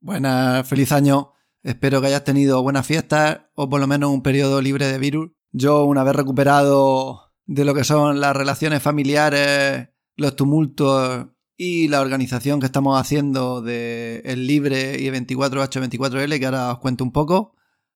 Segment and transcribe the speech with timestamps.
[0.00, 1.34] Buenas, feliz año.
[1.62, 5.30] Espero que hayas tenido buenas fiestas o por lo menos un periodo libre de virus.
[5.52, 12.00] Yo, una vez recuperado de lo que son las relaciones familiares, los tumultos y la
[12.00, 17.54] organización que estamos haciendo de el Libre y 24H24L, que ahora os cuento un poco,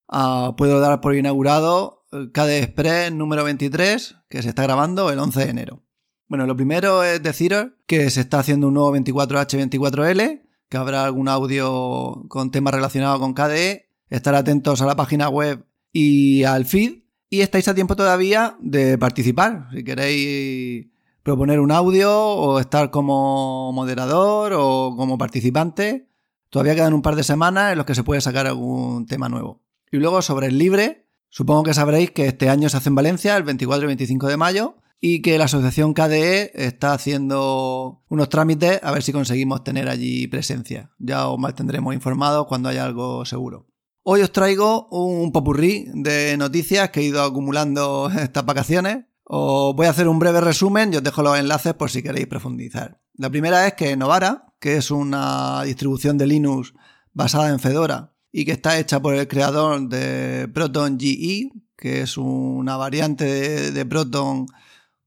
[0.09, 5.41] ah, puedo dar por inaugurado KDE Express número 23, que se está grabando el 11
[5.41, 5.85] de enero.
[6.29, 10.44] Bueno, lo primero es deciros que se está haciendo un nuevo 24H24L,
[10.75, 13.89] que habrá algún audio con temas relacionados con KDE.
[14.11, 17.05] Estar atentos a la página web y al feed.
[17.31, 19.69] Y estáis a tiempo todavía de participar.
[19.73, 20.89] Si queréis
[21.23, 26.09] proponer un audio o estar como moderador o como participante,
[26.51, 29.63] todavía quedan un par de semanas en los que se puede sacar algún tema nuevo.
[29.93, 33.37] Y luego sobre el libre, supongo que sabréis que este año se hace en Valencia
[33.37, 34.75] el 24 y 25 de mayo
[35.07, 40.27] y que la asociación KDE está haciendo unos trámites a ver si conseguimos tener allí
[40.29, 40.93] presencia.
[40.99, 43.67] Ya os mantendremos informados cuando haya algo seguro.
[44.03, 49.05] Hoy os traigo un popurrí de noticias que he ido acumulando estas vacaciones.
[49.25, 52.27] Os voy a hacer un breve resumen y os dejo los enlaces por si queréis
[52.27, 52.99] profundizar.
[53.13, 56.73] La primera es que Novara, que es una distribución de Linux
[57.13, 62.17] basada en Fedora y que está hecha por el creador de Proton GE, que es
[62.17, 64.47] una variante de, Proton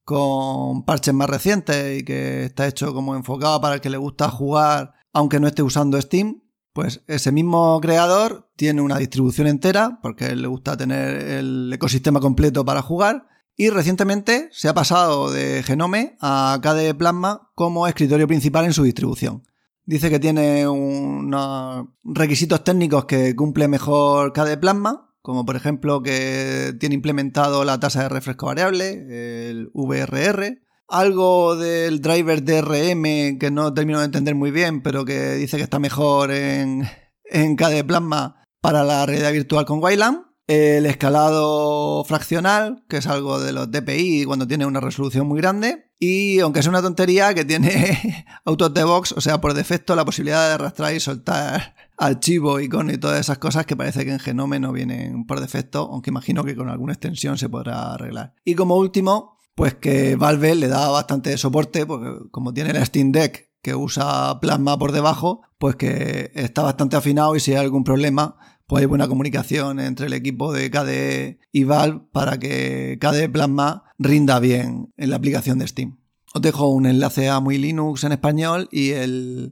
[0.07, 4.29] con parches más recientes y que está hecho como enfocado para el que le gusta
[4.29, 10.33] jugar aunque no esté usando Steam, pues ese mismo creador tiene una distribución entera porque
[10.33, 13.27] le gusta tener el ecosistema completo para jugar
[13.57, 18.83] y recientemente se ha pasado de Genome a KDE Plasma como escritorio principal en su
[18.83, 19.43] distribución.
[19.83, 26.73] Dice que tiene unos requisitos técnicos que cumple mejor KDE Plasma como por ejemplo que
[26.79, 33.73] tiene implementado la tasa de refresco variable, el VRR, algo del driver DRM que no
[33.73, 36.87] termino de entender muy bien, pero que dice que está mejor en,
[37.25, 43.41] en KDE Plasma para la realidad virtual con Wayland, el escalado fraccional, que es algo
[43.41, 47.43] de los DPI cuando tiene una resolución muy grande, y aunque es una tontería, que
[47.43, 52.93] tiene de box, o sea, por defecto la posibilidad de arrastrar y soltar archivo, icono
[52.93, 56.43] y todas esas cosas que parece que en Genome no vienen por defecto, aunque imagino
[56.43, 58.33] que con alguna extensión se podrá arreglar.
[58.45, 63.11] Y como último, pues que Valve le da bastante soporte, porque como tiene la Steam
[63.11, 67.83] Deck que usa Plasma por debajo, pues que está bastante afinado y si hay algún
[67.83, 68.37] problema,
[68.67, 73.83] pues hay buena comunicación entre el equipo de KDE y Valve para que KDE Plasma
[73.97, 75.97] rinda bien en la aplicación de Steam.
[76.37, 78.91] Os dejo un enlace a Muy Linux en español y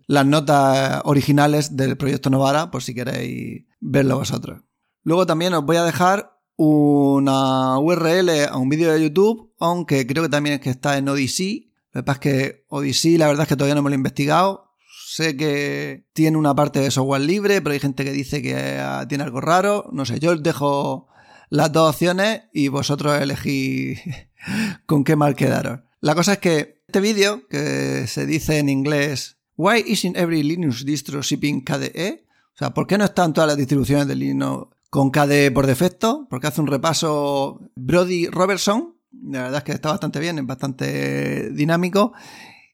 [0.05, 4.61] las notas originales del proyecto Novara por si queréis verlo vosotros.
[5.01, 10.21] Luego también os voy a dejar una URL a un vídeo de YouTube, aunque creo
[10.21, 11.71] que también es que está en Odyssey.
[11.91, 13.97] Lo que pasa es que Odyssey la verdad es que todavía no me lo he
[13.97, 14.69] investigado.
[15.07, 18.79] Sé que tiene una parte de software libre, pero hay gente que dice que
[19.09, 19.89] tiene algo raro.
[19.91, 21.07] No sé, yo os dejo
[21.49, 24.01] las dos opciones y vosotros elegís
[24.85, 25.79] con qué mal quedaros.
[26.05, 30.85] La cosa es que este vídeo, que se dice en inglés Why isn't every Linux
[30.85, 32.25] distro shipping KDE?
[32.53, 36.25] O sea, ¿por qué no están todas las distribuciones de Linux con KDE por defecto?
[36.29, 38.95] Porque hace un repaso Brody Robertson.
[39.11, 42.13] La verdad es que está bastante bien, es bastante dinámico.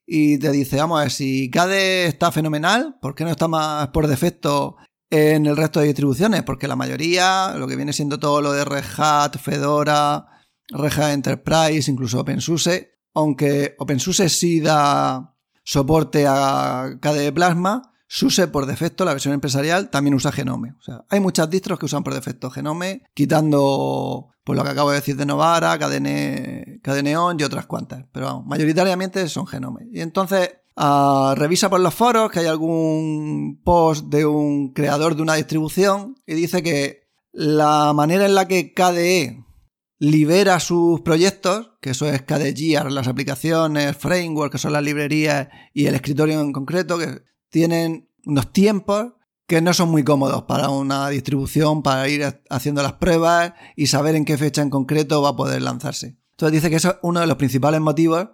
[0.05, 3.87] Y te dice, vamos a ver, si KDE está fenomenal, ¿por qué no está más
[3.87, 4.77] por defecto
[5.09, 6.43] en el resto de distribuciones?
[6.43, 10.27] Porque la mayoría, lo que viene siendo todo lo de Red Hat, Fedora,
[10.69, 18.65] Red Hat Enterprise, incluso OpenSUSE, aunque OpenSUSE sí da soporte a KDE Plasma, SUSE por
[18.65, 20.73] defecto, la versión empresarial, también usa Genome.
[20.79, 24.89] O sea, hay muchas distros que usan por defecto Genome, quitando pues lo que acabo
[24.89, 28.05] de decir de Novara, Cadeneon y otras cuantas.
[28.11, 29.87] Pero vamos, mayoritariamente son Genome.
[29.93, 30.49] Y entonces,
[31.35, 36.33] revisa por los foros que hay algún post de un creador de una distribución y
[36.33, 39.45] dice que la manera en la que KDE
[40.01, 45.85] libera sus proyectos, que eso es KDE las aplicaciones, framework, que son las librerías y
[45.85, 49.13] el escritorio en concreto, que tienen unos tiempos
[49.45, 54.15] que no son muy cómodos para una distribución, para ir haciendo las pruebas y saber
[54.15, 56.17] en qué fecha en concreto va a poder lanzarse.
[56.31, 58.29] Entonces dice que eso es uno de los principales motivos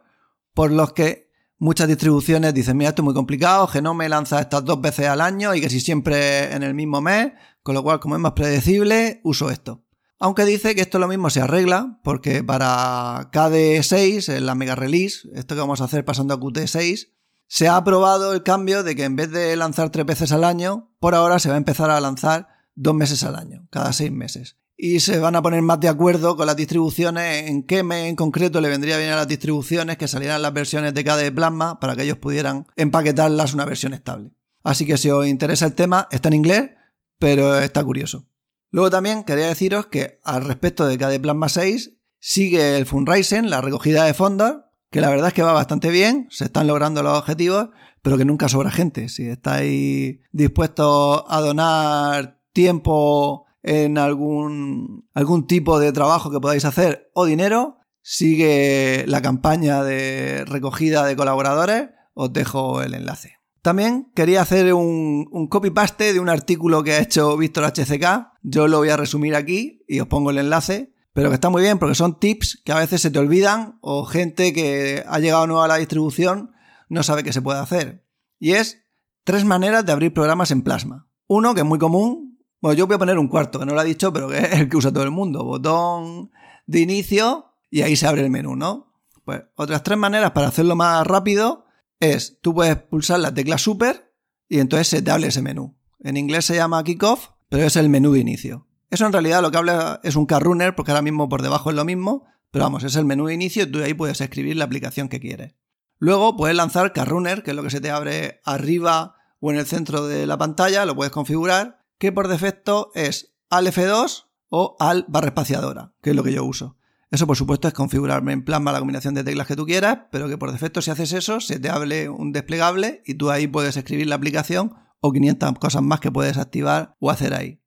[0.54, 4.80] por los que muchas distribuciones dicen, mira, esto es muy complicado, Genome lanza estas dos
[4.80, 8.16] veces al año y que si siempre en el mismo mes, con lo cual como
[8.16, 9.84] es más predecible, uso esto.
[10.20, 15.30] Aunque dice que esto lo mismo se arregla, porque para KDE6, en la mega release,
[15.34, 17.10] esto que vamos a hacer pasando a Qt6,
[17.48, 20.92] se ha aprobado el cambio de que en vez de lanzar tres veces al año,
[21.00, 24.58] por ahora se va a empezar a lanzar dos meses al año, cada seis meses.
[24.76, 28.16] Y se van a poner más de acuerdo con las distribuciones en qué mes en
[28.16, 31.96] concreto le vendría bien a las distribuciones que salieran las versiones de KDE Plasma para
[31.96, 34.32] que ellos pudieran empaquetarlas una versión estable.
[34.64, 36.72] Así que si os interesa el tema, está en inglés,
[37.18, 38.27] pero está curioso.
[38.70, 43.62] Luego también quería deciros que al respecto de KD Plasma 6 sigue el fundraising, la
[43.62, 44.58] recogida de fondos,
[44.92, 47.70] que la verdad es que va bastante bien, se están logrando los objetivos,
[48.02, 49.10] pero que nunca sobra gente.
[49.10, 57.10] Si estáis dispuestos a donar tiempo en algún, algún tipo de trabajo que podáis hacer
[57.14, 63.34] o dinero, sigue la campaña de recogida de colaboradores, os dejo el enlace.
[63.62, 68.37] También quería hacer un, un copy-paste de un artículo que ha hecho Víctor HCK.
[68.50, 70.94] Yo lo voy a resumir aquí y os pongo el enlace.
[71.12, 74.06] Pero que está muy bien porque son tips que a veces se te olvidan o
[74.06, 76.52] gente que ha llegado nueva a la distribución
[76.90, 78.06] no sabe qué se puede hacer.
[78.40, 78.86] Y es
[79.26, 81.10] tres maneras de abrir programas en Plasma.
[81.28, 82.40] Uno, que es muy común.
[82.62, 84.54] Bueno, yo voy a poner un cuarto, que no lo ha dicho, pero que es
[84.54, 85.44] el que usa todo el mundo.
[85.44, 86.32] Botón
[86.68, 88.94] de inicio y ahí se abre el menú, ¿no?
[89.26, 91.66] Pues otras tres maneras para hacerlo más rápido
[92.00, 94.14] es, tú puedes pulsar la tecla super
[94.48, 95.76] y entonces se te abre ese menú.
[96.00, 98.68] En inglés se llama kickoff, pero es el menú de inicio.
[98.90, 101.70] Eso en realidad lo que habla es un car runner, porque ahora mismo por debajo
[101.70, 104.56] es lo mismo, pero vamos, es el menú de inicio y tú ahí puedes escribir
[104.56, 105.56] la aplicación que quieres.
[106.00, 109.58] Luego puedes lanzar car runner, que es lo que se te abre arriba o en
[109.58, 114.78] el centro de la pantalla, lo puedes configurar, que por defecto es al F2 o
[114.80, 116.78] al barra espaciadora, que es lo que yo uso.
[117.10, 120.28] Eso, por supuesto, es configurarme en plasma la combinación de teclas que tú quieras, pero
[120.28, 123.78] que por defecto, si haces eso, se te hable un desplegable y tú ahí puedes
[123.78, 127.62] escribir la aplicación o 500 cosas más que puedes activar o hacer ahí.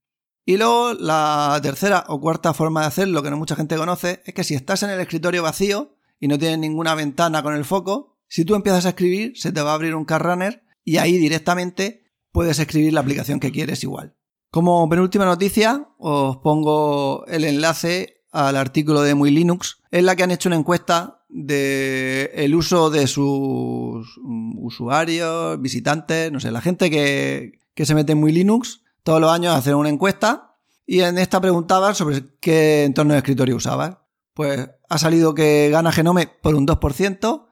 [0.44, 4.35] Y luego, la tercera o cuarta forma de hacerlo que no mucha gente conoce es
[4.35, 8.19] que si estás en el escritorio vacío y no tienes ninguna ventana con el foco,
[8.29, 11.19] si tú empiezas a escribir, se te va a abrir un car runner y ahí
[11.19, 14.17] directamente puedes escribir la aplicación que quieres igual.
[14.50, 20.23] Como penúltima noticia, os pongo el enlace al artículo de Muy Linux, en la que
[20.23, 24.19] han hecho una encuesta de el uso de sus
[24.56, 29.31] usuarios, visitantes, no sé, la gente que, que se mete en Muy Linux, todos los
[29.31, 30.56] años hacen una encuesta
[30.87, 33.99] y en esta preguntaban sobre qué entorno de escritorio usaban.
[34.35, 37.47] Pues ha salido que gana Genome por un 2%,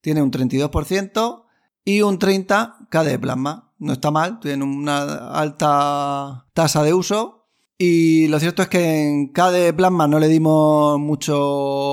[0.00, 1.44] tiene un 32%
[1.84, 3.72] y un 30% KDE Plasma.
[3.78, 7.43] No está mal, tiene una alta tasa de uso
[7.86, 11.36] y lo cierto es que en KDE Plasma no le dimos mucho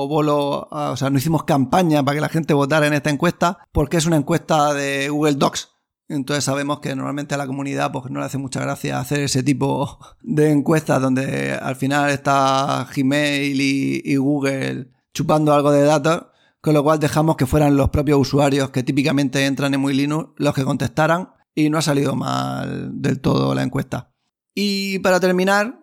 [0.07, 3.97] bolo, o sea, no hicimos campaña para que la gente votara en esta encuesta, porque
[3.97, 5.69] es una encuesta de Google Docs.
[6.07, 9.43] Entonces sabemos que normalmente a la comunidad pues, no le hace mucha gracia hacer ese
[9.43, 16.27] tipo de encuestas donde al final está Gmail y, Google chupando algo de datos,
[16.61, 20.29] con lo cual dejamos que fueran los propios usuarios que típicamente entran en Muy Linux
[20.37, 24.13] los que contestaran y no ha salido mal del todo la encuesta.
[24.55, 25.80] Y para terminar,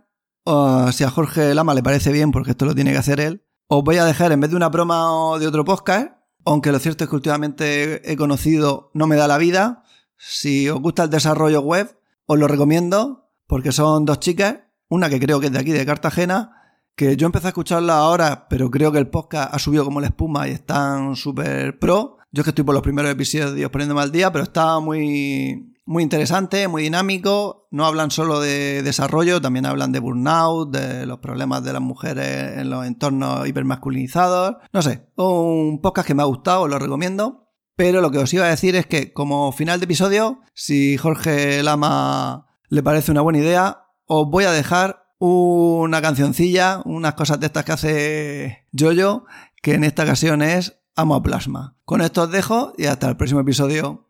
[0.92, 3.84] si a Jorge Lama le parece bien, porque esto lo tiene que hacer él, os
[3.84, 6.12] voy a dejar en vez de una broma de otro podcast,
[6.44, 9.82] aunque lo cierto es que últimamente he conocido No me da la vida.
[10.16, 15.20] Si os gusta el desarrollo web, os lo recomiendo, porque son dos chicas, una que
[15.20, 16.52] creo que es de aquí, de Cartagena,
[16.96, 20.08] que yo empecé a escucharla ahora, pero creo que el podcast ha subido como la
[20.08, 22.16] espuma y están súper pro.
[22.32, 26.02] Yo es que estoy por los primeros episodios poniéndome al día, pero está muy, muy
[26.02, 27.66] interesante, muy dinámico.
[27.70, 32.58] No hablan solo de desarrollo, también hablan de burnout, de los problemas de las mujeres
[32.58, 34.56] en los entornos hipermasculinizados.
[34.70, 37.48] No sé, un podcast que me ha gustado, os lo recomiendo.
[37.74, 41.62] Pero lo que os iba a decir es que como final de episodio, si Jorge
[41.62, 47.46] Lama le parece una buena idea, os voy a dejar una cancioncilla, unas cosas de
[47.46, 49.24] estas que hace Jojo,
[49.62, 51.78] que en esta ocasión es Amo a Plasma.
[51.86, 54.04] Con esto os dejo y hasta el próximo episodio.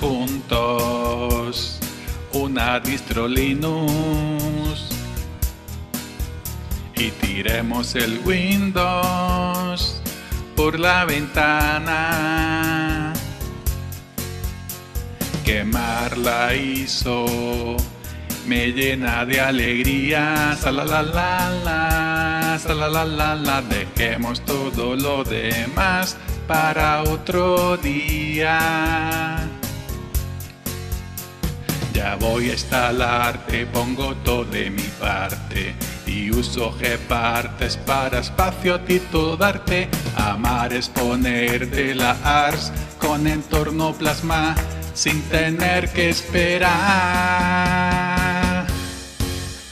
[0.00, 1.78] Juntos
[2.32, 4.88] una distro Linux
[6.94, 10.00] y tiremos el Windows
[10.56, 12.32] por la ventana.
[15.44, 17.76] Quemar la ISO
[18.46, 20.56] me llena de alegría.
[20.58, 26.16] Salalala, salalala, dejemos todo lo demás
[26.46, 29.15] para otro día.
[32.06, 35.74] Ya voy a instalarte, pongo todo de mi parte
[36.06, 39.88] y uso Gpartes para espacio titudarte.
[40.14, 42.70] Amar es ponerte la ARS
[43.00, 44.54] con entorno plasma
[44.94, 46.70] sin tener que esperar.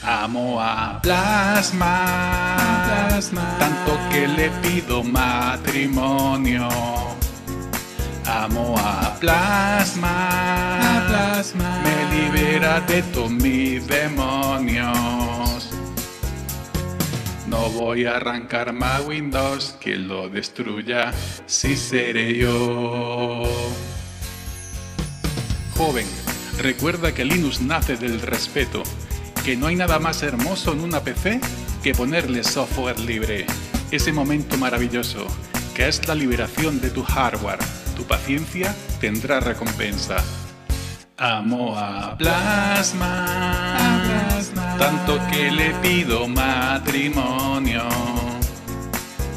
[0.03, 2.17] Amo a plasma,
[3.57, 6.67] tanto que le pido matrimonio.
[8.43, 11.05] Amo a Plasma.
[11.07, 11.81] Plasma.
[11.83, 15.69] Me libera de todos mis demonios.
[17.47, 21.13] No voy a arrancar más Windows, que lo destruya,
[21.45, 23.43] si seré yo.
[25.77, 26.07] Joven,
[26.57, 28.83] recuerda que Linux nace del respeto,
[29.45, 31.39] que no hay nada más hermoso en una PC
[31.81, 33.45] que ponerle software libre.
[33.91, 35.25] Ese momento maravilloso,
[35.73, 37.59] que es la liberación de tu hardware.
[37.95, 40.17] Tu paciencia tendrá recompensa.
[41.17, 43.25] Amo a Plasma,
[44.77, 47.87] tanto que le pido matrimonio.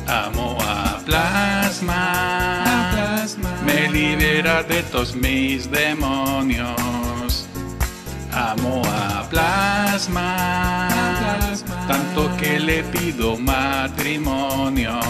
[0.06, 2.64] Amo a Plasma,
[3.64, 7.46] me libera de todos mis demonios.
[8.32, 10.88] Amo a Plasma.
[11.88, 15.00] tanto que le pido matrimonio.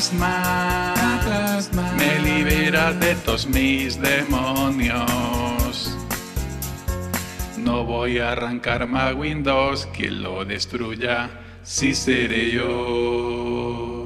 [0.00, 1.92] Plasma.
[1.98, 5.94] me libera de todos mis demonios.
[7.58, 11.28] No voy a arrancar más Windows, que lo destruya,
[11.62, 13.99] si seré yo.